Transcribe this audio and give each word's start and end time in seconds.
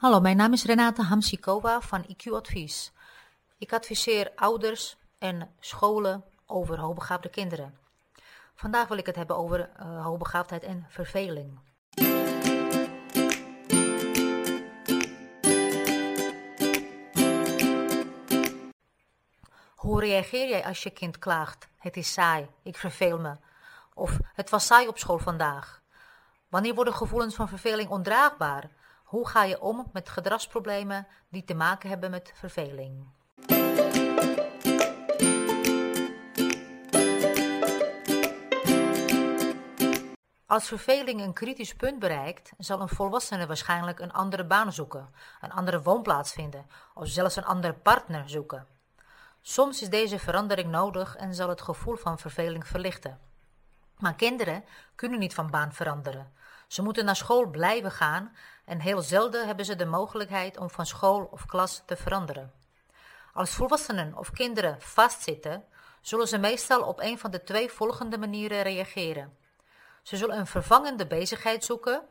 Hallo, 0.00 0.20
mijn 0.20 0.36
naam 0.36 0.52
is 0.52 0.64
Renate 0.64 1.02
Hamsikova 1.02 1.80
van 1.80 2.04
IQ 2.08 2.32
Advies. 2.32 2.92
Ik 3.58 3.72
adviseer 3.72 4.32
ouders 4.34 4.96
en 5.18 5.50
scholen 5.58 6.24
over 6.46 6.78
hoogbegaafde 6.78 7.28
kinderen. 7.28 7.78
Vandaag 8.54 8.88
wil 8.88 8.96
ik 8.96 9.06
het 9.06 9.16
hebben 9.16 9.36
over 9.36 9.58
uh, 9.80 10.04
hoogbegaafdheid 10.04 10.62
en 10.62 10.86
verveling. 10.88 11.58
Hoe 19.74 20.00
reageer 20.00 20.48
jij 20.48 20.64
als 20.64 20.82
je 20.82 20.90
kind 20.90 21.18
klaagt? 21.18 21.68
Het 21.78 21.96
is 21.96 22.12
saai, 22.12 22.48
ik 22.62 22.76
verveel 22.76 23.18
me. 23.18 23.36
Of 23.94 24.18
het 24.34 24.50
was 24.50 24.66
saai 24.66 24.88
op 24.88 24.98
school 24.98 25.18
vandaag. 25.18 25.82
Wanneer 26.48 26.74
worden 26.74 26.94
gevoelens 26.94 27.34
van 27.34 27.48
verveling 27.48 27.88
ondraagbaar? 27.88 28.70
Hoe 29.10 29.28
ga 29.28 29.44
je 29.44 29.60
om 29.60 29.88
met 29.92 30.08
gedragsproblemen 30.08 31.06
die 31.28 31.44
te 31.44 31.54
maken 31.54 31.88
hebben 31.88 32.10
met 32.10 32.32
verveling? 32.34 33.06
Als 40.46 40.68
verveling 40.68 41.20
een 41.20 41.32
kritisch 41.32 41.74
punt 41.74 41.98
bereikt, 41.98 42.52
zal 42.58 42.80
een 42.80 42.88
volwassene 42.88 43.46
waarschijnlijk 43.46 43.98
een 43.98 44.12
andere 44.12 44.44
baan 44.44 44.72
zoeken, 44.72 45.14
een 45.40 45.52
andere 45.52 45.82
woonplaats 45.82 46.32
vinden 46.32 46.66
of 46.94 47.08
zelfs 47.08 47.36
een 47.36 47.44
andere 47.44 47.74
partner 47.74 48.28
zoeken. 48.28 48.66
Soms 49.40 49.82
is 49.82 49.90
deze 49.90 50.18
verandering 50.18 50.70
nodig 50.70 51.16
en 51.16 51.34
zal 51.34 51.48
het 51.48 51.62
gevoel 51.62 51.96
van 51.96 52.18
verveling 52.18 52.66
verlichten. 52.66 53.20
Maar 53.98 54.14
kinderen 54.14 54.64
kunnen 54.94 55.18
niet 55.18 55.34
van 55.34 55.50
baan 55.50 55.72
veranderen. 55.72 56.32
Ze 56.70 56.82
moeten 56.82 57.04
naar 57.04 57.16
school 57.16 57.46
blijven 57.46 57.90
gaan 57.90 58.32
en 58.70 58.80
heel 58.80 59.02
zelden 59.02 59.46
hebben 59.46 59.64
ze 59.64 59.76
de 59.76 59.86
mogelijkheid 59.86 60.58
om 60.58 60.70
van 60.70 60.86
school 60.86 61.28
of 61.30 61.46
klas 61.46 61.82
te 61.86 61.96
veranderen. 61.96 62.52
Als 63.32 63.50
volwassenen 63.50 64.16
of 64.16 64.30
kinderen 64.30 64.80
vastzitten, 64.80 65.64
zullen 66.00 66.28
ze 66.28 66.38
meestal 66.38 66.82
op 66.82 67.00
een 67.00 67.18
van 67.18 67.30
de 67.30 67.42
twee 67.42 67.70
volgende 67.70 68.18
manieren 68.18 68.62
reageren. 68.62 69.36
Ze 70.02 70.16
zullen 70.16 70.38
een 70.38 70.46
vervangende 70.46 71.06
bezigheid 71.06 71.64
zoeken 71.64 72.02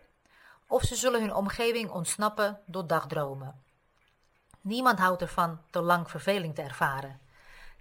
of 0.68 0.84
ze 0.84 0.96
zullen 0.96 1.22
hun 1.22 1.34
omgeving 1.34 1.90
ontsnappen 1.90 2.60
door 2.66 2.88
dagdromen. 2.88 3.64
Niemand 4.62 5.00
houdt 5.00 5.22
ervan 5.22 5.62
te 5.70 5.82
lang 5.82 6.10
verveling 6.10 6.56
te 6.56 6.62
ervaren. 6.62 7.20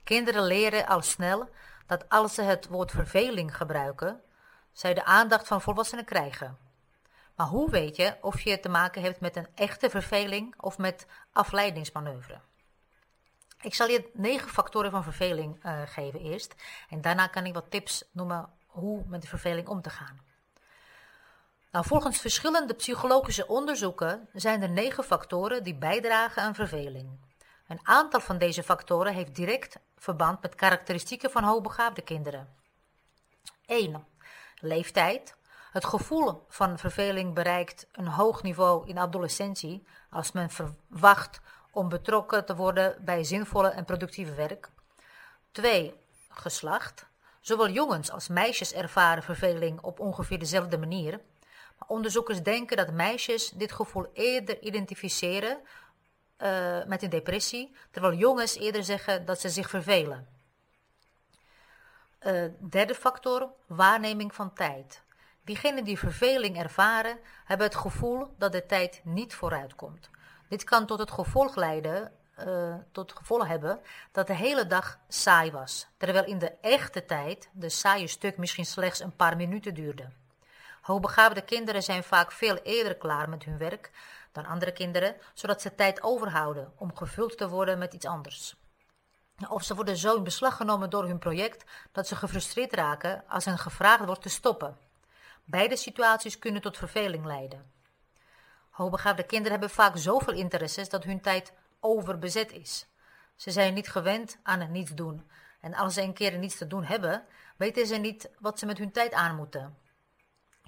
Kinderen 0.05 0.43
leren 0.43 0.87
al 0.87 1.03
snel 1.03 1.49
dat 1.87 2.09
als 2.09 2.35
ze 2.35 2.43
het 2.43 2.69
woord 2.69 2.91
verveling 2.91 3.57
gebruiken, 3.57 4.21
zij 4.73 4.95
de 4.95 5.05
aandacht 5.05 5.47
van 5.47 5.61
volwassenen 5.63 6.05
krijgen. 6.05 6.68
Maar 7.39 7.47
hoe 7.47 7.71
weet 7.71 7.97
je 7.97 8.17
of 8.21 8.41
je 8.41 8.61
te 8.61 8.69
maken 8.69 9.03
hebt 9.03 9.21
met 9.21 9.37
een 9.37 9.47
echte 9.55 9.91
verveling 9.91 10.55
of 10.61 10.79
met 10.79 11.07
afleidingsmanoeuvre? 11.33 12.41
Ik 13.61 13.75
zal 13.75 13.89
je 13.89 14.11
negen 14.15 14.49
factoren 14.49 14.91
van 14.91 15.03
verveling 15.03 15.65
uh, 15.65 15.83
geven 15.85 16.21
eerst. 16.21 16.55
En 16.89 17.01
daarna 17.01 17.27
kan 17.27 17.47
ik 17.47 17.55
wat 17.55 17.71
tips 17.71 18.05
noemen 18.13 18.49
hoe 18.67 19.05
met 19.07 19.23
de 19.23 19.29
verveling 19.29 19.69
om 19.69 19.83
te 19.83 19.91
gaan. 19.91 20.21
Nou, 21.73 21.85
volgens 21.87 22.21
verschillende 22.21 22.75
psychologische 22.75 23.47
onderzoeken 23.47 24.29
zijn 24.33 24.63
er 24.63 24.71
negen 24.71 25.05
factoren 25.05 25.65
die 25.65 25.75
bijdragen 25.75 26.43
aan 26.43 26.55
verveling. 26.55 27.21
Een 27.69 27.81
aantal 27.83 28.21
van 28.21 28.39
deze 28.39 28.63
factoren 28.63 29.15
heeft 29.15 29.35
direct 29.35 29.79
verband 29.97 30.43
met 30.43 30.55
karakteristieken 30.55 31.31
van 31.31 31.45
hoogbegaafde 31.45 32.03
kinderen. 32.03 32.49
1. 33.67 34.07
Leeftijd. 34.61 35.38
Het 35.71 35.85
gevoel 35.85 36.45
van 36.49 36.79
verveling 36.79 37.35
bereikt 37.35 37.87
een 37.93 38.07
hoog 38.07 38.43
niveau 38.43 38.89
in 38.89 38.99
adolescentie 38.99 39.87
als 40.11 40.33
men 40.33 40.51
verwacht 40.51 41.41
om 41.71 41.89
betrokken 41.89 42.45
te 42.45 42.57
worden 42.57 43.05
bij 43.05 43.25
zinvolle 43.25 43.69
en 43.69 43.85
productieve 43.85 44.35
werk. 44.35 44.69
2. 45.53 45.95
Geslacht. 46.29 47.07
Zowel 47.41 47.69
jongens 47.69 48.11
als 48.11 48.29
meisjes 48.29 48.73
ervaren 48.73 49.23
verveling 49.23 49.81
op 49.81 50.01
ongeveer 50.01 50.39
dezelfde 50.39 50.79
manier. 50.79 51.21
Maar 51.79 51.89
onderzoekers 51.89 52.43
denken 52.43 52.77
dat 52.77 52.93
meisjes 52.93 53.51
dit 53.51 53.73
gevoel 53.73 54.07
eerder 54.13 54.63
identificeren 54.63 55.59
uh, 56.39 56.85
met 56.85 57.03
een 57.03 57.11
depressie, 57.11 57.75
terwijl 57.91 58.15
jongens 58.15 58.57
eerder 58.57 58.85
zeggen 58.85 59.25
dat 59.25 59.41
ze 59.41 59.49
zich 59.49 59.71
vervelen. 59.71 60.29
Uh, 62.27 62.45
derde 62.61 62.95
factor, 62.95 63.49
waarneming 63.67 64.35
van 64.35 64.53
tijd. 64.53 65.03
Diegenen 65.49 65.85
die 65.85 65.99
verveling 65.99 66.59
ervaren, 66.59 67.19
hebben 67.45 67.67
het 67.67 67.77
gevoel 67.77 68.35
dat 68.39 68.53
de 68.53 68.67
tijd 68.67 69.01
niet 69.05 69.35
vooruitkomt. 69.35 70.11
Dit 70.49 70.65
kan 70.65 70.87
tot 70.87 70.99
het 70.99 71.11
gevolg 71.11 71.57
leiden, 71.57 72.13
uh, 72.47 72.75
tot 72.93 73.13
gevolg 73.13 73.47
hebben 73.47 73.81
dat 74.13 74.27
de 74.27 74.35
hele 74.35 74.67
dag 74.67 74.99
saai 75.09 75.51
was, 75.51 75.87
terwijl 75.97 76.25
in 76.25 76.39
de 76.39 76.53
echte 76.61 77.05
tijd 77.05 77.49
de 77.53 77.69
saaie 77.69 78.07
stuk 78.07 78.37
misschien 78.37 78.67
slechts 78.67 79.01
een 79.01 79.17
paar 79.17 79.37
minuten 79.37 79.75
duurde. 79.75 80.09
Hoogbegaafde 80.81 81.43
kinderen 81.43 81.83
zijn 81.83 82.05
vaak 82.05 82.33
veel 82.33 82.57
eerder 82.57 82.97
klaar 82.97 83.29
met 83.29 83.45
hun 83.45 83.59
werk 83.59 83.91
dan 84.33 84.47
andere 84.47 84.73
kinderen, 84.73 85.17
zodat 85.35 85.63
ze 85.63 85.75
tijd 85.75 86.03
overhouden 86.03 86.73
om 86.77 86.97
gevuld 86.97 87.39
te 87.39 87.49
worden 87.49 87.79
met 87.79 87.93
iets 87.93 88.07
anders. 88.07 88.57
Of 89.49 89.63
ze 89.63 89.75
worden 89.75 89.97
zo 89.97 90.17
in 90.17 90.25
beslag 90.25 90.57
genomen 90.57 90.91
door 90.91 91.05
hun 91.05 91.19
project 91.19 91.65
dat 91.93 92.09
ze 92.09 92.17
gefrustreerd 92.17 92.75
raken 92.75 93.25
als 93.29 93.45
hen 93.45 93.59
gevraagd 93.59 94.05
wordt 94.05 94.23
te 94.23 94.29
stoppen. 94.29 94.88
Beide 95.51 95.77
situaties 95.77 96.39
kunnen 96.39 96.63
tot 96.63 96.77
verveling 96.77 97.25
leiden. 97.25 97.73
Hoogbegaafde 98.71 99.23
kinderen 99.23 99.51
hebben 99.51 99.71
vaak 99.71 99.97
zoveel 99.97 100.35
interesses 100.35 100.89
dat 100.89 101.05
hun 101.05 101.21
tijd 101.21 101.53
overbezet 101.81 102.53
is. 102.53 102.87
Ze 103.37 103.51
zijn 103.51 103.75
niet 103.75 103.89
gewend 103.89 104.39
aan 104.43 104.61
het 104.61 104.71
niets 104.71 104.95
doen. 104.95 105.31
En 105.61 105.75
als 105.75 105.95
ze 105.95 106.03
een 106.03 106.13
keer 106.13 106.39
niets 106.39 106.57
te 106.57 106.67
doen 106.67 106.85
hebben, 106.85 107.25
weten 107.57 107.87
ze 107.87 107.97
niet 107.97 108.31
wat 108.39 108.59
ze 108.59 108.67
met 108.67 108.79
hun 108.79 108.93
tijd 108.93 109.13
aan 109.13 109.37
moeten. 109.37 109.79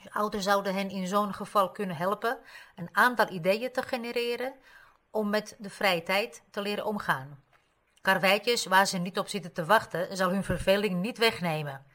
Ouders 0.08 0.44
zouden 0.44 0.74
hen 0.74 0.90
in 0.90 1.06
zo'n 1.06 1.34
geval 1.34 1.70
kunnen 1.70 1.96
helpen 1.96 2.38
een 2.76 2.88
aantal 2.92 3.30
ideeën 3.30 3.72
te 3.72 3.82
genereren 3.82 4.54
om 5.10 5.30
met 5.30 5.56
de 5.58 5.70
vrije 5.70 6.02
tijd 6.02 6.42
te 6.50 6.60
leren 6.60 6.84
omgaan. 6.84 7.42
Karweitjes 8.00 8.66
waar 8.66 8.86
ze 8.86 8.98
niet 8.98 9.18
op 9.18 9.28
zitten 9.28 9.52
te 9.52 9.64
wachten, 9.64 10.16
zal 10.16 10.30
hun 10.30 10.44
verveling 10.44 11.00
niet 11.00 11.18
wegnemen. 11.18 11.86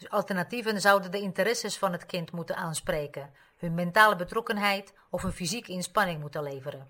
Dus 0.00 0.10
alternatieven 0.10 0.80
zouden 0.80 1.10
de 1.10 1.20
interesses 1.20 1.78
van 1.78 1.92
het 1.92 2.06
kind 2.06 2.32
moeten 2.32 2.56
aanspreken, 2.56 3.32
hun 3.56 3.74
mentale 3.74 4.16
betrokkenheid 4.16 4.94
of 5.10 5.22
een 5.22 5.32
fysieke 5.32 5.72
inspanning 5.72 6.20
moeten 6.20 6.42
leveren. 6.42 6.88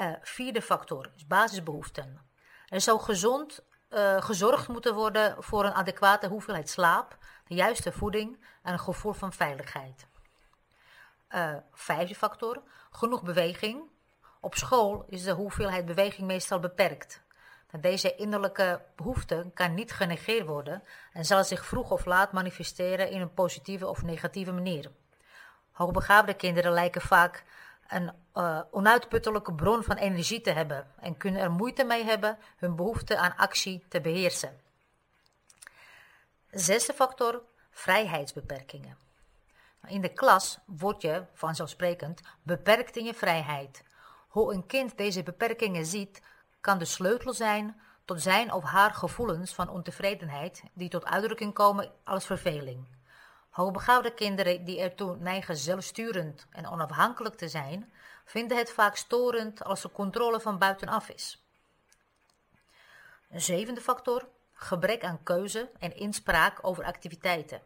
Uh, 0.00 0.12
vierde 0.20 0.62
factor 0.62 1.10
is 1.14 1.26
basisbehoeften. 1.26 2.20
Er 2.68 2.80
zou 2.80 3.00
gezond 3.00 3.64
uh, 3.90 4.22
gezorgd 4.22 4.68
moeten 4.68 4.94
worden 4.94 5.42
voor 5.42 5.64
een 5.64 5.74
adequate 5.74 6.28
hoeveelheid 6.28 6.70
slaap, 6.70 7.18
de 7.46 7.54
juiste 7.54 7.92
voeding 7.92 8.44
en 8.62 8.72
een 8.72 8.78
gevoel 8.78 9.12
van 9.12 9.32
veiligheid. 9.32 10.06
Uh, 11.30 11.56
vijfde 11.72 12.14
factor, 12.14 12.62
genoeg 12.90 13.22
beweging. 13.22 13.90
Op 14.40 14.54
school 14.54 15.04
is 15.08 15.22
de 15.22 15.32
hoeveelheid 15.32 15.84
beweging 15.84 16.26
meestal 16.26 16.58
beperkt. 16.58 17.24
Deze 17.80 18.14
innerlijke 18.14 18.82
behoefte 18.96 19.50
kan 19.54 19.74
niet 19.74 19.92
genegeerd 19.92 20.46
worden 20.46 20.82
en 21.12 21.24
zal 21.24 21.44
zich 21.44 21.66
vroeg 21.66 21.90
of 21.90 22.04
laat 22.04 22.32
manifesteren 22.32 23.10
in 23.10 23.20
een 23.20 23.34
positieve 23.34 23.86
of 23.86 24.02
negatieve 24.02 24.52
manier. 24.52 24.90
Hoogbegaafde 25.70 26.34
kinderen 26.34 26.72
lijken 26.72 27.00
vaak 27.00 27.44
een 27.88 28.12
uh, 28.34 28.60
onuitputtelijke 28.70 29.54
bron 29.54 29.82
van 29.82 29.96
energie 29.96 30.40
te 30.40 30.50
hebben 30.50 30.86
en 31.00 31.16
kunnen 31.16 31.40
er 31.40 31.50
moeite 31.50 31.84
mee 31.84 32.04
hebben 32.04 32.38
hun 32.56 32.76
behoefte 32.76 33.18
aan 33.18 33.36
actie 33.36 33.84
te 33.88 34.00
beheersen. 34.00 34.60
Zesde 36.50 36.92
factor, 36.92 37.42
vrijheidsbeperkingen. 37.70 38.98
In 39.86 40.00
de 40.00 40.12
klas 40.12 40.58
word 40.66 41.02
je, 41.02 41.24
vanzelfsprekend, 41.32 42.20
beperkt 42.42 42.96
in 42.96 43.04
je 43.04 43.14
vrijheid. 43.14 43.84
Hoe 44.28 44.54
een 44.54 44.66
kind 44.66 44.96
deze 44.96 45.22
beperkingen 45.22 45.86
ziet, 45.86 46.22
kan 46.66 46.78
de 46.78 46.84
sleutel 46.84 47.32
zijn 47.32 47.80
tot 48.04 48.22
zijn 48.22 48.52
of 48.52 48.64
haar 48.64 48.94
gevoelens 48.94 49.54
van 49.54 49.68
ontevredenheid 49.68 50.62
die 50.72 50.88
tot 50.88 51.04
uitdrukking 51.04 51.54
komen 51.54 51.92
als 52.04 52.26
verveling. 52.26 52.86
Hoogbegaafde 53.50 54.14
kinderen 54.14 54.64
die 54.64 54.80
ertoe 54.80 55.16
neigen 55.16 55.56
zelfsturend 55.56 56.46
en 56.50 56.68
onafhankelijk 56.68 57.34
te 57.34 57.48
zijn, 57.48 57.92
vinden 58.24 58.56
het 58.56 58.72
vaak 58.72 58.96
storend 58.96 59.64
als 59.64 59.82
de 59.82 59.90
controle 59.90 60.40
van 60.40 60.58
buitenaf 60.58 61.08
is. 61.08 61.46
Een 63.30 63.40
zevende 63.40 63.80
factor, 63.80 64.28
gebrek 64.52 65.04
aan 65.04 65.22
keuze 65.22 65.70
en 65.78 65.96
inspraak 65.96 66.58
over 66.62 66.84
activiteiten. 66.84 67.60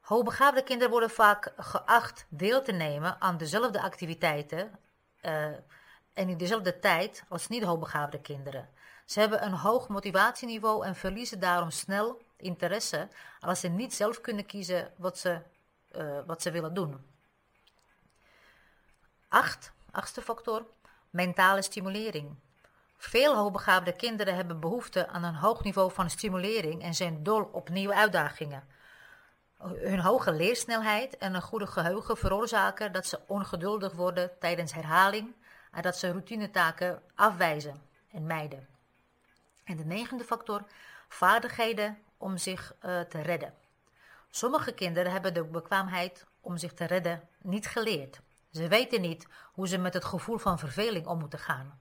Hoogbegaafde 0.00 0.62
kinderen 0.62 0.90
worden 0.90 1.10
vaak 1.10 1.52
geacht 1.56 2.26
deel 2.28 2.62
te 2.62 2.72
nemen 2.72 3.20
aan 3.20 3.36
dezelfde 3.36 3.82
activiteiten 3.82 4.78
uh, 5.22 5.46
en 6.14 6.28
in 6.28 6.36
dezelfde 6.36 6.78
tijd 6.78 7.24
als 7.28 7.48
niet 7.48 7.62
hoogbegaafde 7.62 8.20
kinderen. 8.20 8.68
Ze 9.04 9.20
hebben 9.20 9.44
een 9.44 9.54
hoog 9.54 9.88
motivatieniveau 9.88 10.84
en 10.84 10.96
verliezen 10.96 11.40
daarom 11.40 11.70
snel 11.70 12.22
interesse 12.36 13.08
als 13.40 13.60
ze 13.60 13.68
niet 13.68 13.94
zelf 13.94 14.20
kunnen 14.20 14.46
kiezen 14.46 14.92
wat 14.96 15.18
ze, 15.18 15.40
uh, 15.96 16.18
wat 16.26 16.42
ze 16.42 16.50
willen 16.50 16.74
doen. 16.74 17.06
Acht, 19.28 19.72
achtste 19.90 20.22
factor, 20.22 20.66
mentale 21.10 21.62
stimulering. 21.62 22.34
Veel 22.96 23.36
hoogbegaafde 23.36 23.92
kinderen 23.92 24.34
hebben 24.34 24.60
behoefte 24.60 25.08
aan 25.08 25.22
een 25.22 25.34
hoog 25.34 25.62
niveau 25.62 25.92
van 25.92 26.10
stimulering 26.10 26.82
en 26.82 26.94
zijn 26.94 27.22
dol 27.22 27.42
op 27.42 27.68
nieuwe 27.68 27.94
uitdagingen. 27.94 28.64
Hun 29.58 30.00
hoge 30.00 30.32
leersnelheid 30.32 31.16
en 31.16 31.34
een 31.34 31.42
goede 31.42 31.66
geheugen 31.66 32.16
veroorzaken 32.16 32.92
dat 32.92 33.06
ze 33.06 33.20
ongeduldig 33.26 33.92
worden 33.92 34.30
tijdens 34.38 34.72
herhaling 34.72 35.34
en 35.72 35.82
dat 35.82 35.96
ze 35.96 36.10
routinetaken 36.10 37.02
afwijzen 37.14 37.82
en 38.10 38.26
mijden. 38.26 38.66
En 39.64 39.76
de 39.76 39.84
negende 39.84 40.24
factor, 40.24 40.64
vaardigheden 41.08 41.98
om 42.16 42.36
zich 42.36 42.74
uh, 42.84 43.00
te 43.00 43.20
redden. 43.20 43.54
Sommige 44.30 44.72
kinderen 44.72 45.12
hebben 45.12 45.34
de 45.34 45.44
bekwaamheid 45.44 46.26
om 46.40 46.56
zich 46.56 46.72
te 46.72 46.84
redden 46.84 47.28
niet 47.38 47.66
geleerd. 47.66 48.20
Ze 48.50 48.68
weten 48.68 49.00
niet 49.00 49.26
hoe 49.52 49.68
ze 49.68 49.78
met 49.78 49.94
het 49.94 50.04
gevoel 50.04 50.38
van 50.38 50.58
verveling 50.58 51.06
om 51.06 51.18
moeten 51.18 51.38
gaan. 51.38 51.80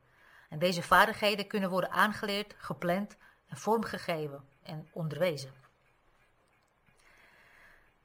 En 0.49 0.59
deze 0.59 0.83
vaardigheden 0.83 1.47
kunnen 1.47 1.69
worden 1.69 1.91
aangeleerd, 1.91 2.53
gepland 2.57 3.17
en 3.47 3.57
vormgegeven 3.57 4.43
en 4.63 4.89
onderwezen. 4.91 5.60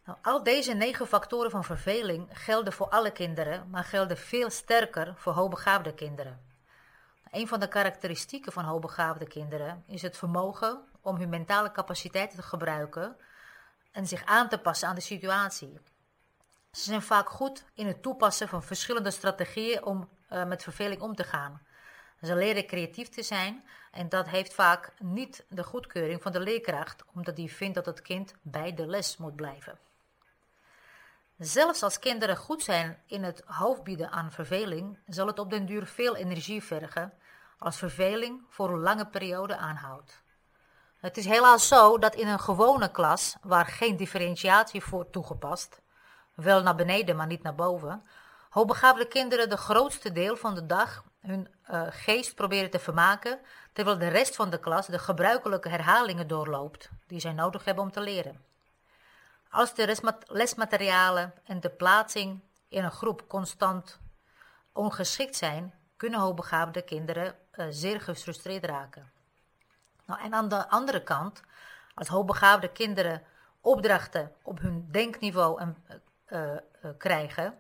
Nou, 0.07 0.19
al 0.23 0.43
deze 0.43 0.73
negen 0.73 1.07
factoren 1.07 1.51
van 1.51 1.65
verveling 1.65 2.29
gelden 2.33 2.73
voor 2.73 2.89
alle 2.89 3.11
kinderen, 3.11 3.71
maar 3.71 3.85
gelden 3.85 4.17
veel 4.17 4.51
sterker 4.51 5.15
voor 5.17 5.33
hoogbegaafde 5.33 5.95
kinderen. 5.95 6.41
Een 7.31 7.49
van 7.49 7.61
de 7.61 7.69
karakteristieken 7.69 8.53
van 8.53 8.65
hoogbegaafde 8.65 9.27
kinderen 9.27 9.85
is 9.87 10.03
het 10.03 10.17
vermogen 10.17 10.85
om 11.01 11.17
hun 11.17 11.29
mentale 11.29 11.73
capaciteiten 11.73 12.39
te 12.39 12.43
gebruiken 12.43 13.17
en 13.93 14.07
zich 14.07 14.25
aan 14.25 14.49
te 14.49 14.59
passen 14.59 14.89
aan 14.89 14.95
de 14.95 15.01
situatie. 15.01 15.81
Ze 16.73 16.83
zijn 16.83 17.03
vaak 17.03 17.29
goed 17.29 17.65
in 17.75 17.87
het 17.87 18.03
toepassen 18.03 18.49
van 18.49 18.63
verschillende 18.63 19.11
strategieën 19.11 19.85
om 19.85 20.09
uh, 20.31 20.45
met 20.45 20.63
verveling 20.63 21.01
om 21.01 21.15
te 21.15 21.25
gaan. 21.25 21.63
Ze 22.23 22.35
leren 22.35 22.67
creatief 22.67 23.09
te 23.09 23.23
zijn 23.23 23.65
en 23.91 24.09
dat 24.09 24.29
heeft 24.29 24.55
vaak 24.55 24.93
niet 24.99 25.45
de 25.49 25.65
goedkeuring 25.65 26.23
van 26.23 26.33
de 26.33 26.41
leerkracht, 26.41 27.05
omdat 27.15 27.37
die 27.37 27.53
vindt 27.53 27.75
dat 27.75 27.87
het 27.87 28.03
kind 28.03 28.35
bij 28.43 28.75
de 28.75 28.87
les 28.87 29.17
moet 29.17 29.37
blijven. 29.37 29.86
Zelfs 31.39 31.83
als 31.83 31.99
kinderen 31.99 32.37
goed 32.37 32.63
zijn 32.63 33.03
in 33.07 33.23
het 33.23 33.43
hoofdbieden 33.47 34.11
aan 34.11 34.33
verveling, 34.33 34.99
zal 35.07 35.27
het 35.27 35.39
op 35.39 35.51
den 35.51 35.67
duur 35.67 35.87
veel 35.87 36.17
energie 36.17 36.63
vergen 36.63 37.13
als 37.59 37.77
verveling 37.77 38.43
voor 38.49 38.71
een 38.71 38.81
lange 38.81 39.07
periode 39.07 39.57
aanhoudt. 39.57 40.23
Het 41.01 41.17
is 41.17 41.25
helaas 41.25 41.69
zo 41.69 41.99
dat 41.99 42.15
in 42.15 42.29
een 42.29 42.41
gewone 42.41 42.91
klas, 42.91 43.37
waar 43.43 43.67
geen 43.67 43.97
differentiatie 43.97 44.83
voor 44.83 45.11
toegepast, 45.11 45.81
wel 46.35 46.63
naar 46.63 46.75
beneden 46.75 47.17
maar 47.17 47.27
niet 47.27 47.43
naar 47.43 47.55
boven, 47.55 48.03
hoogbegaafde 48.51 49.07
kinderen 49.09 49.49
de 49.49 49.57
grootste 49.57 50.13
deel 50.13 50.37
van 50.37 50.55
de 50.55 50.67
dag 50.67 51.05
hun 51.21 51.49
uh, 51.71 51.83
geest 51.91 52.35
proberen 52.35 52.71
te 52.71 52.79
vermaken, 52.79 53.41
terwijl 53.73 53.99
de 53.99 54.09
rest 54.09 54.37
van 54.37 54.51
de 54.51 54.61
klas 54.61 54.87
de 54.87 54.99
gebruikelijke 54.99 55.69
herhalingen 55.69 56.29
doorloopt 56.29 56.91
die 57.07 57.21
zij 57.21 57.33
nodig 57.33 57.65
hebben 57.65 57.85
om 57.85 57.91
te 57.91 58.01
leren. 58.01 58.45
Als 59.51 59.75
de 59.75 60.17
lesmaterialen 60.27 61.35
en 61.45 61.61
de 61.61 61.71
plaatsing 61.71 62.41
in 62.69 62.85
een 62.85 62.91
groep 62.91 63.29
constant 63.29 63.99
ongeschikt 64.73 65.37
zijn, 65.37 65.75
kunnen 65.97 66.21
hoogbegaafde 66.21 66.83
kinderen 66.83 67.35
uh, 67.55 67.67
zeer 67.71 68.01
gefrustreerd 68.01 68.65
raken. 68.65 69.11
Nou, 70.07 70.21
en 70.21 70.35
aan 70.35 70.49
de 70.49 70.69
andere 70.69 71.03
kant, 71.03 71.43
als 71.95 72.09
hoogbegaafde 72.09 72.69
kinderen 72.69 73.23
opdrachten 73.61 74.33
op 74.43 74.59
hun 74.59 74.89
denkniveau 74.91 75.61
en, 75.61 75.77
uh, 76.29 76.41
uh, 76.51 76.91
krijgen 76.99 77.59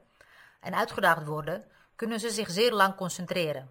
en 0.61 0.75
uitgedaagd 0.75 1.27
worden, 1.27 1.65
kunnen 1.97 2.21
ze 2.21 2.31
zich 2.31 2.50
zeer 2.50 2.73
lang 2.73 2.94
concentreren. 2.94 3.71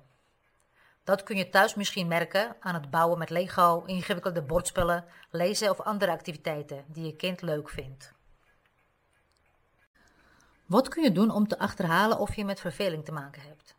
Dat 1.05 1.23
kun 1.23 1.37
je 1.37 1.49
thuis 1.49 1.75
misschien 1.75 2.07
merken 2.07 2.55
aan 2.59 2.73
het 2.73 2.89
bouwen 2.89 3.17
met 3.17 3.29
Lego, 3.29 3.83
ingewikkelde 3.85 4.41
bordspellen, 4.41 5.05
lezen 5.29 5.69
of 5.69 5.81
andere 5.81 6.11
activiteiten 6.11 6.85
die 6.87 7.05
je 7.05 7.15
kind 7.15 7.41
leuk 7.41 7.69
vindt. 7.69 8.13
Wat 10.65 10.87
kun 10.87 11.03
je 11.03 11.11
doen 11.11 11.31
om 11.31 11.47
te 11.47 11.59
achterhalen 11.59 12.19
of 12.19 12.35
je 12.35 12.45
met 12.45 12.59
verveling 12.59 13.05
te 13.05 13.11
maken 13.11 13.41
hebt? 13.41 13.75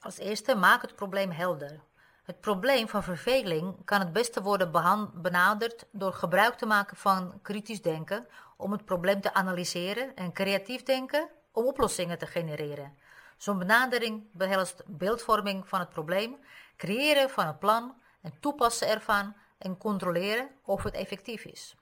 Als 0.00 0.18
eerste, 0.18 0.54
maak 0.54 0.82
het 0.82 0.94
probleem 0.94 1.30
helder. 1.30 1.80
Het 2.22 2.40
probleem 2.40 2.88
van 2.88 3.02
verveling 3.02 3.84
kan 3.84 4.00
het 4.00 4.12
beste 4.12 4.42
worden 4.42 4.70
benaderd 5.14 5.86
door 5.90 6.12
gebruik 6.12 6.54
te 6.54 6.66
maken 6.66 6.96
van 6.96 7.38
kritisch 7.42 7.82
denken 7.82 8.26
om 8.56 8.72
het 8.72 8.84
probleem 8.84 9.20
te 9.20 9.34
analyseren 9.34 10.16
en 10.16 10.32
creatief 10.32 10.82
denken 10.82 11.28
om 11.52 11.66
oplossingen 11.66 12.18
te 12.18 12.26
genereren. 12.26 12.96
Zo'n 13.44 13.58
benadering 13.58 14.28
behelst 14.32 14.82
beeldvorming 14.86 15.68
van 15.68 15.80
het 15.80 15.88
probleem, 15.88 16.36
creëren 16.76 17.30
van 17.30 17.46
een 17.46 17.58
plan 17.58 17.94
en 18.22 18.40
toepassen 18.40 18.88
ervan 18.88 19.36
en 19.58 19.78
controleren 19.78 20.50
of 20.62 20.82
het 20.82 20.94
effectief 20.94 21.44
is. 21.44 21.74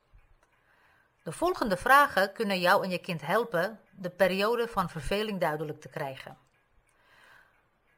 De 1.22 1.32
volgende 1.32 1.76
vragen 1.76 2.32
kunnen 2.32 2.60
jou 2.60 2.84
en 2.84 2.90
je 2.90 2.98
kind 2.98 3.20
helpen 3.20 3.80
de 3.90 4.10
periode 4.10 4.68
van 4.68 4.90
verveling 4.90 5.40
duidelijk 5.40 5.80
te 5.80 5.88
krijgen. 5.88 6.38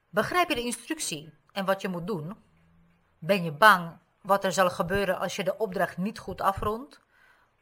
Begrijp 0.08 0.48
je 0.48 0.54
de 0.54 0.64
instructie 0.64 1.34
en 1.52 1.64
wat 1.64 1.80
je 1.80 1.88
moet 1.88 2.06
doen? 2.06 2.36
Ben 3.18 3.44
je 3.44 3.52
bang 3.52 3.98
wat 4.22 4.44
er 4.44 4.52
zal 4.52 4.70
gebeuren 4.70 5.18
als 5.18 5.36
je 5.36 5.44
de 5.44 5.56
opdracht 5.56 5.96
niet 5.96 6.18
goed 6.18 6.40
afrondt? 6.40 7.00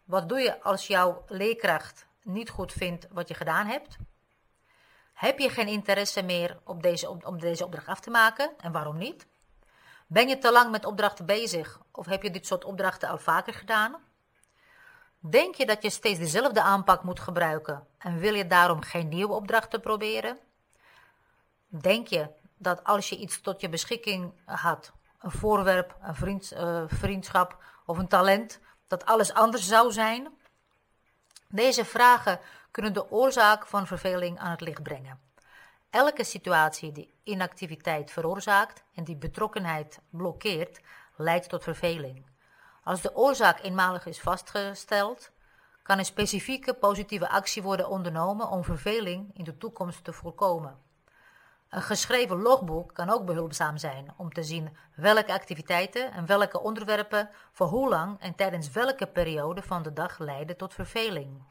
Wat 0.04 0.28
doe 0.28 0.38
je 0.40 0.62
als 0.62 0.86
jouw 0.86 1.24
leerkracht 1.26 2.06
niet 2.22 2.50
goed 2.50 2.72
vindt 2.72 3.08
wat 3.10 3.28
je 3.28 3.34
gedaan 3.34 3.66
hebt? 3.66 3.96
Heb 5.12 5.38
je 5.38 5.50
geen 5.50 5.68
interesse 5.68 6.22
meer 6.22 6.58
op 6.64 6.82
deze, 6.82 7.08
om 7.24 7.40
deze 7.40 7.64
opdracht 7.64 7.88
af 7.88 8.00
te 8.00 8.10
maken 8.10 8.50
en 8.58 8.72
waarom 8.72 8.98
niet? 8.98 9.26
Ben 10.06 10.28
je 10.28 10.38
te 10.38 10.52
lang 10.52 10.70
met 10.70 10.84
opdrachten 10.84 11.26
bezig 11.26 11.80
of 11.92 12.06
heb 12.06 12.22
je 12.22 12.30
dit 12.30 12.46
soort 12.46 12.64
opdrachten 12.64 13.08
al 13.08 13.18
vaker 13.18 13.54
gedaan? 13.54 13.96
Denk 15.18 15.54
je 15.54 15.66
dat 15.66 15.82
je 15.82 15.90
steeds 15.90 16.18
dezelfde 16.18 16.62
aanpak 16.62 17.02
moet 17.02 17.20
gebruiken 17.20 17.86
en 17.98 18.18
wil 18.18 18.34
je 18.34 18.46
daarom 18.46 18.82
geen 18.82 19.08
nieuwe 19.08 19.32
opdrachten 19.32 19.80
proberen? 19.80 20.38
Denk 21.68 22.06
je 22.06 22.28
dat 22.56 22.84
als 22.84 23.08
je 23.08 23.16
iets 23.16 23.40
tot 23.40 23.60
je 23.60 23.68
beschikking 23.68 24.32
had, 24.44 24.92
een 25.20 25.30
voorwerp, 25.30 25.96
een 26.02 26.14
vriend, 26.14 26.52
uh, 26.52 26.82
vriendschap 26.86 27.62
of 27.86 27.98
een 27.98 28.08
talent, 28.08 28.60
dat 28.86 29.04
alles 29.04 29.34
anders 29.34 29.68
zou 29.68 29.92
zijn? 29.92 30.28
Deze 31.48 31.84
vragen 31.84 32.40
kunnen 32.72 32.92
de 32.92 33.10
oorzaak 33.10 33.66
van 33.66 33.86
verveling 33.86 34.38
aan 34.38 34.50
het 34.50 34.60
licht 34.60 34.82
brengen. 34.82 35.20
Elke 35.90 36.24
situatie 36.24 36.92
die 36.92 37.14
inactiviteit 37.22 38.10
veroorzaakt 38.10 38.84
en 38.94 39.04
die 39.04 39.16
betrokkenheid 39.16 40.00
blokkeert, 40.10 40.80
leidt 41.16 41.48
tot 41.48 41.62
verveling. 41.62 42.26
Als 42.84 43.00
de 43.00 43.16
oorzaak 43.16 43.60
eenmalig 43.60 44.06
is 44.06 44.20
vastgesteld, 44.20 45.30
kan 45.82 45.98
een 45.98 46.04
specifieke 46.04 46.74
positieve 46.74 47.28
actie 47.28 47.62
worden 47.62 47.88
ondernomen 47.88 48.48
om 48.48 48.64
verveling 48.64 49.30
in 49.36 49.44
de 49.44 49.58
toekomst 49.58 50.04
te 50.04 50.12
voorkomen. 50.12 50.78
Een 51.68 51.82
geschreven 51.82 52.42
logboek 52.42 52.94
kan 52.94 53.10
ook 53.10 53.24
behulpzaam 53.24 53.76
zijn 53.76 54.14
om 54.16 54.32
te 54.32 54.42
zien 54.42 54.76
welke 54.94 55.32
activiteiten 55.32 56.12
en 56.12 56.26
welke 56.26 56.60
onderwerpen 56.60 57.30
voor 57.52 57.66
hoe 57.66 57.88
lang 57.88 58.20
en 58.20 58.34
tijdens 58.34 58.70
welke 58.70 59.06
periode 59.06 59.62
van 59.62 59.82
de 59.82 59.92
dag 59.92 60.18
leiden 60.18 60.56
tot 60.56 60.74
verveling. 60.74 61.42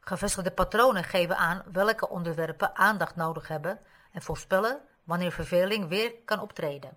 Gevestigde 0.00 0.50
patronen 0.50 1.04
geven 1.04 1.36
aan 1.36 1.62
welke 1.72 2.08
onderwerpen 2.08 2.76
aandacht 2.76 3.16
nodig 3.16 3.48
hebben 3.48 3.80
en 4.12 4.22
voorspellen 4.22 4.80
wanneer 5.04 5.32
verveling 5.32 5.88
weer 5.88 6.14
kan 6.24 6.40
optreden. 6.40 6.96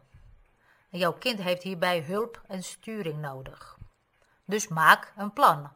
En 0.89 1.00
jouw 1.00 1.13
kind 1.13 1.39
heeft 1.39 1.63
hierbij 1.63 2.01
hulp 2.01 2.41
en 2.48 2.63
sturing 2.63 3.22
nodig. 3.22 3.77
Dus 4.45 4.67
maak 4.67 5.13
een 5.17 5.33
plan. 5.33 5.72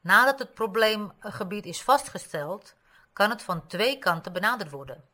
Nadat 0.00 0.38
het 0.38 0.54
probleemgebied 0.54 1.66
is 1.66 1.82
vastgesteld, 1.82 2.74
kan 3.12 3.30
het 3.30 3.42
van 3.42 3.66
twee 3.66 3.98
kanten 3.98 4.32
benaderd 4.32 4.70
worden. 4.70 5.04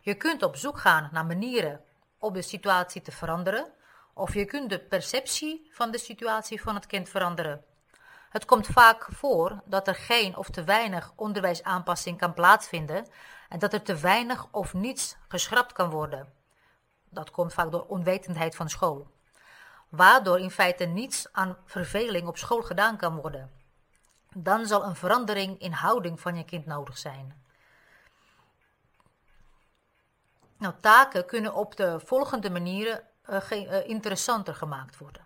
Je 0.00 0.14
kunt 0.14 0.42
op 0.42 0.56
zoek 0.56 0.78
gaan 0.78 1.08
naar 1.12 1.26
manieren 1.26 1.84
om 2.18 2.32
de 2.32 2.42
situatie 2.42 3.02
te 3.02 3.12
veranderen, 3.12 3.72
of 4.14 4.34
je 4.34 4.44
kunt 4.44 4.70
de 4.70 4.80
perceptie 4.80 5.68
van 5.70 5.90
de 5.90 5.98
situatie 5.98 6.62
van 6.62 6.74
het 6.74 6.86
kind 6.86 7.08
veranderen. 7.08 7.64
Het 8.34 8.44
komt 8.44 8.66
vaak 8.66 9.06
voor 9.10 9.60
dat 9.64 9.88
er 9.88 9.94
geen 9.94 10.36
of 10.36 10.48
te 10.48 10.64
weinig 10.64 11.12
onderwijsaanpassing 11.16 12.18
kan 12.18 12.34
plaatsvinden 12.34 13.06
en 13.48 13.58
dat 13.58 13.72
er 13.72 13.82
te 13.82 13.96
weinig 13.96 14.46
of 14.50 14.74
niets 14.74 15.16
geschrapt 15.28 15.72
kan 15.72 15.90
worden. 15.90 16.32
Dat 17.08 17.30
komt 17.30 17.52
vaak 17.52 17.70
door 17.70 17.86
onwetendheid 17.86 18.56
van 18.56 18.68
school. 18.68 19.06
Waardoor 19.88 20.38
in 20.38 20.50
feite 20.50 20.84
niets 20.84 21.32
aan 21.32 21.56
verveling 21.64 22.28
op 22.28 22.36
school 22.36 22.62
gedaan 22.62 22.96
kan 22.96 23.16
worden. 23.16 23.50
Dan 24.32 24.66
zal 24.66 24.84
een 24.84 24.96
verandering 24.96 25.60
in 25.60 25.72
houding 25.72 26.20
van 26.20 26.36
je 26.36 26.44
kind 26.44 26.66
nodig 26.66 26.98
zijn. 26.98 27.42
Nou, 30.58 30.74
taken 30.80 31.26
kunnen 31.26 31.54
op 31.54 31.76
de 31.76 32.00
volgende 32.04 32.50
manieren 32.50 33.02
uh, 33.50 33.88
interessanter 33.88 34.54
gemaakt 34.54 34.98
worden. 34.98 35.23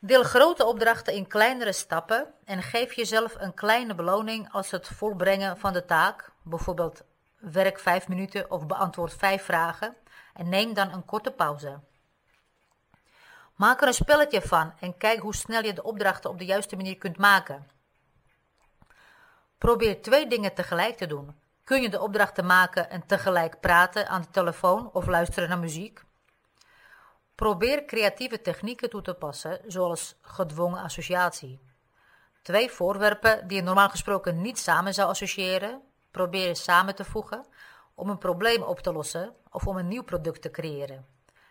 Deel 0.00 0.22
grote 0.22 0.64
opdrachten 0.64 1.14
in 1.14 1.26
kleinere 1.26 1.72
stappen 1.72 2.34
en 2.44 2.62
geef 2.62 2.92
jezelf 2.92 3.34
een 3.38 3.54
kleine 3.54 3.94
beloning 3.94 4.52
als 4.52 4.70
het 4.70 4.88
volbrengen 4.88 5.58
van 5.58 5.72
de 5.72 5.84
taak, 5.84 6.32
bijvoorbeeld 6.42 7.02
werk 7.38 7.78
vijf 7.78 8.08
minuten 8.08 8.50
of 8.50 8.66
beantwoord 8.66 9.14
vijf 9.14 9.42
vragen, 9.42 9.96
en 10.34 10.48
neem 10.48 10.74
dan 10.74 10.92
een 10.92 11.04
korte 11.04 11.30
pauze. 11.30 11.80
Maak 13.54 13.80
er 13.80 13.86
een 13.86 13.94
spelletje 13.94 14.42
van 14.42 14.72
en 14.80 14.96
kijk 14.96 15.20
hoe 15.20 15.34
snel 15.34 15.64
je 15.64 15.72
de 15.72 15.82
opdrachten 15.82 16.30
op 16.30 16.38
de 16.38 16.44
juiste 16.44 16.76
manier 16.76 16.98
kunt 16.98 17.18
maken. 17.18 17.70
Probeer 19.58 20.02
twee 20.02 20.26
dingen 20.26 20.54
tegelijk 20.54 20.96
te 20.96 21.06
doen. 21.06 21.40
Kun 21.64 21.82
je 21.82 21.88
de 21.88 22.00
opdrachten 22.00 22.46
maken 22.46 22.90
en 22.90 23.06
tegelijk 23.06 23.60
praten 23.60 24.08
aan 24.08 24.20
de 24.20 24.30
telefoon 24.30 24.90
of 24.92 25.06
luisteren 25.06 25.48
naar 25.48 25.58
muziek? 25.58 26.06
Probeer 27.38 27.84
creatieve 27.84 28.40
technieken 28.40 28.90
toe 28.90 29.02
te 29.02 29.14
passen, 29.14 29.60
zoals 29.66 30.16
gedwongen 30.20 30.82
associatie. 30.82 31.60
Twee 32.42 32.70
voorwerpen 32.70 33.48
die 33.48 33.56
je 33.56 33.62
normaal 33.62 33.88
gesproken 33.88 34.40
niet 34.40 34.58
samen 34.58 34.94
zou 34.94 35.08
associëren, 35.08 35.82
probeer 36.10 36.56
samen 36.56 36.94
te 36.94 37.04
voegen 37.04 37.46
om 37.94 38.10
een 38.10 38.18
probleem 38.18 38.62
op 38.62 38.80
te 38.80 38.92
lossen 38.92 39.34
of 39.50 39.66
om 39.66 39.76
een 39.76 39.88
nieuw 39.88 40.02
product 40.02 40.42
te 40.42 40.50
creëren. 40.50 41.06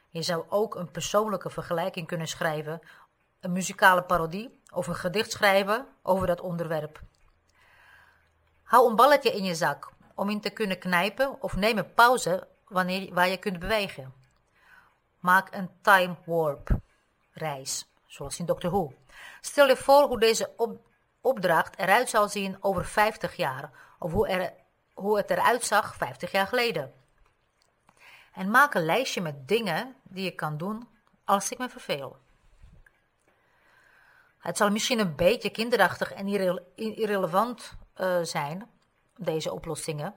Je 0.10 0.22
zou 0.22 0.46
ook 0.50 0.76
een 0.76 0.92
persoonlijke 0.92 1.50
vergelijking 1.50 2.08
kunnen 2.08 2.28
schrijven, 2.28 2.80
een 3.40 3.52
muzikale 3.52 4.04
parodie 4.04 4.60
of 4.74 4.88
een 4.88 4.96
gedicht 4.96 5.32
schrijven 5.32 5.88
over 6.04 6.28
dat 6.28 6.42
onderwerp. 6.42 7.02
Hou 8.64 8.90
een 8.90 8.96
balletje 8.96 9.32
in 9.32 9.44
je 9.44 9.56
zak 9.56 9.92
om 10.16 10.30
in 10.30 10.42
te 10.42 10.50
kunnen 10.50 10.80
knijpen 10.80 11.42
of 11.42 11.56
neem 11.56 11.78
een 11.78 11.94
pauze 11.94 12.48
wanneer, 12.68 13.14
waar 13.14 13.28
je 13.28 13.38
kunt 13.38 13.60
bewegen. 13.60 14.17
Maak 15.20 15.54
een 15.54 15.70
time 15.82 16.16
warp 16.26 16.70
reis, 17.32 17.88
zoals 18.06 18.40
in 18.40 18.46
Doctor 18.46 18.72
Who. 18.72 18.94
Stel 19.42 19.68
je 19.68 19.78
voor 19.78 20.04
hoe 20.08 20.20
deze 20.20 20.50
opdracht 21.22 21.78
eruit 21.78 22.10
zal 22.10 22.30
zien 22.30 22.58
over 22.60 22.86
50 22.86 23.36
jaar, 23.36 23.72
of 24.00 24.12
hoe, 24.12 24.28
er, 24.28 24.54
hoe 24.94 25.18
het 25.18 25.30
eruit 25.30 25.64
zag 25.64 25.96
50 25.96 26.32
jaar 26.32 26.48
geleden. 26.48 26.94
En 28.34 28.52
maak 28.52 28.74
een 28.74 28.86
lijstje 28.86 29.22
met 29.22 29.48
dingen 29.48 29.96
die 30.04 30.24
je 30.24 30.32
kan 30.32 30.58
doen 30.58 30.88
als 31.24 31.52
ik 31.52 31.58
me 31.58 31.70
verveel. 31.70 32.18
Het 34.40 34.58
zal 34.58 34.70
misschien 34.70 35.00
een 35.00 35.16
beetje 35.16 35.50
kinderachtig 35.50 36.14
en 36.14 36.28
irrelevant 36.76 37.74
uh, 37.98 38.20
zijn, 38.22 38.70
deze 39.16 39.54
oplossingen. 39.54 40.16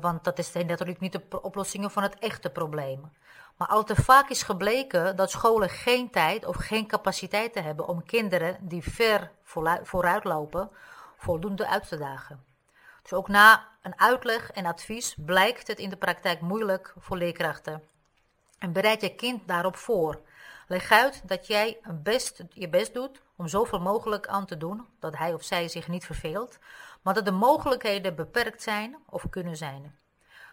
Want 0.00 0.24
dat 0.24 0.38
is 0.38 0.52
natuurlijk 0.52 1.00
niet 1.00 1.12
de 1.12 1.42
oplossingen 1.42 1.90
van 1.90 2.02
het 2.02 2.18
echte 2.18 2.50
probleem. 2.50 3.12
Maar 3.56 3.68
al 3.68 3.84
te 3.84 3.96
vaak 3.96 4.28
is 4.28 4.42
gebleken 4.42 5.16
dat 5.16 5.30
scholen 5.30 5.68
geen 5.68 6.10
tijd 6.10 6.46
of 6.46 6.56
geen 6.56 6.86
capaciteit 6.86 7.54
hebben 7.54 7.88
om 7.88 8.04
kinderen 8.04 8.56
die 8.60 8.82
ver 8.82 9.30
vooruit 9.82 10.24
lopen 10.24 10.70
voldoende 11.16 11.66
uit 11.66 11.88
te 11.88 11.96
dagen. 11.96 12.44
Dus 13.02 13.12
ook 13.12 13.28
na 13.28 13.68
een 13.82 14.00
uitleg 14.00 14.50
en 14.50 14.66
advies 14.66 15.14
blijkt 15.18 15.66
het 15.66 15.78
in 15.78 15.90
de 15.90 15.96
praktijk 15.96 16.40
moeilijk 16.40 16.94
voor 16.98 17.16
leerkrachten. 17.16 17.82
En 18.58 18.72
bereid 18.72 19.00
je 19.00 19.14
kind 19.14 19.48
daarop 19.48 19.76
voor. 19.76 20.20
Leg 20.66 20.90
uit 20.90 21.28
dat 21.28 21.46
jij 21.46 21.78
best, 22.02 22.42
je 22.52 22.68
best 22.68 22.94
doet 22.94 23.22
om 23.36 23.48
zoveel 23.48 23.80
mogelijk 23.80 24.26
aan 24.26 24.46
te 24.46 24.56
doen 24.56 24.86
dat 24.98 25.16
hij 25.16 25.34
of 25.34 25.42
zij 25.42 25.68
zich 25.68 25.88
niet 25.88 26.04
verveelt, 26.04 26.58
maar 27.02 27.14
dat 27.14 27.24
de 27.24 27.30
mogelijkheden 27.30 28.14
beperkt 28.14 28.62
zijn 28.62 28.96
of 29.06 29.28
kunnen 29.30 29.56
zijn. 29.56 29.98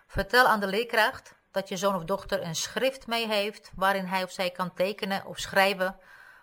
Vertel 0.08 0.46
aan 0.46 0.60
de 0.60 0.68
leerkracht 0.68 1.36
dat 1.51 1.70
je 1.70 1.77
zoon 1.77 1.96
of 1.96 2.04
dochter 2.04 2.44
een 2.44 2.56
schrift 2.56 3.08
mee 3.08 3.27
heeft 3.27 3.72
waarin 3.75 4.06
hij 4.06 4.24
of 4.24 4.32
zij 4.32 4.50
kan 4.50 4.74
tekenen 4.74 5.25
of 5.25 5.38
schrijven 5.38 6.00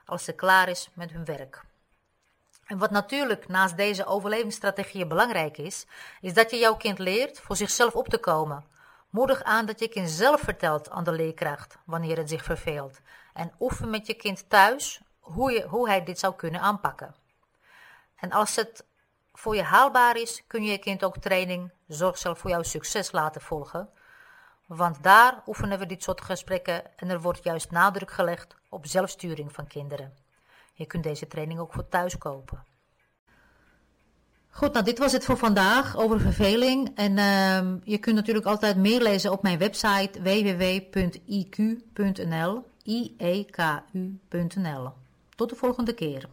als 0.07 0.25
ze 0.25 0.33
klaar 0.33 0.69
is 0.69 0.89
met 0.95 1.11
hun 1.11 1.25
werk. 1.25 1.65
En 2.65 2.79
wat 2.79 2.91
natuurlijk 2.91 3.49
naast 3.49 3.77
deze 3.77 4.07
overlevingsstrategieën 4.07 5.09
belangrijk 5.09 5.59
is, 5.59 5.87
is 6.21 6.35
dat 6.35 6.51
je 6.51 6.57
jouw 6.57 6.77
kind 6.77 6.99
leert 6.99 7.41
voor 7.41 7.57
zichzelf 7.57 7.95
op 7.95 8.09
te 8.09 8.19
komen. 8.19 8.65
Moedig 9.11 9.43
aan 9.43 9.67
dat 9.67 9.81
je 9.81 9.89
kind 9.89 10.11
zelf 10.11 10.41
vertelt 10.41 10.91
aan 10.91 11.05
de 11.05 11.13
leerkracht 11.13 11.79
wanneer 11.85 12.17
het 12.17 12.29
zich 12.29 12.45
verveelt. 12.45 13.01
En 13.33 13.53
oefen 13.61 13.91
met 13.91 14.07
je 14.07 14.15
kind 14.15 14.51
thuis 14.51 15.01
hoe, 15.21 15.53
je, 15.53 15.63
hoe 15.63 15.89
hij 15.89 16.05
dit 16.05 16.19
zou 16.19 16.35
kunnen 16.35 16.61
aanpakken. 16.61 17.15
En 18.17 18.33
als 18.33 18.57
het 18.57 18.85
voor 19.35 19.57
je 19.57 19.63
haalbaar 19.63 20.17
is, 20.17 20.43
kun 20.47 20.63
je 20.63 20.71
je 20.71 20.79
kind 20.79 21.05
ook 21.05 21.19
training 21.19 21.73
Zorg 21.87 22.19
zelf 22.19 22.39
voor 22.39 22.51
jouw 22.51 22.63
succes 22.63 23.13
laten 23.13 23.41
volgen. 23.41 23.89
Want 24.67 25.03
daar 25.03 25.43
oefenen 25.47 25.79
we 25.79 25.87
dit 25.87 26.03
soort 26.03 26.21
gesprekken 26.21 26.83
en 26.97 27.11
er 27.11 27.21
wordt 27.21 27.45
juist 27.45 27.71
nadruk 27.71 28.11
gelegd 28.11 28.57
op 28.69 28.87
zelfsturing 28.87 29.53
van 29.53 29.67
kinderen. 29.67 30.15
Je 30.75 30.87
kunt 30.87 31.03
deze 31.03 31.27
training 31.27 31.61
ook 31.61 31.73
voor 31.73 31.89
thuis 31.89 32.19
kopen. 32.19 32.65
Goed, 34.51 34.73
nou 34.73 34.85
dit 34.85 34.99
was 34.99 35.13
het 35.13 35.25
voor 35.25 35.37
vandaag 35.37 35.97
over 35.97 36.21
verveling. 36.21 36.93
En 36.95 37.17
uh, 37.17 37.75
je 37.85 37.99
kunt 37.99 38.17
natuurlijk 38.17 38.47
altijd 38.47 38.77
meer 38.77 39.01
lezen 39.01 39.33
op 39.33 39.43
mijn 39.43 39.59
website 39.59 40.23
www.iq.nl. 40.23 41.83
I-E-K-U.nl. 42.85 44.93
Tot 45.37 45.49
de 45.49 45.57
volgende 45.57 45.95
keer. 45.95 46.29